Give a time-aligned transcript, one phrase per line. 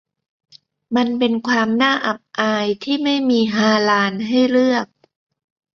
[0.95, 4.87] มันเป็นความน่าอับอายที่ไม่มีฮาลาลให้เลือก